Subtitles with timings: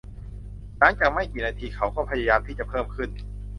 [0.77, 3.09] หลังจากไม่กี่นาทีเขาก็พยายามที่จะเพิ่มขึ้น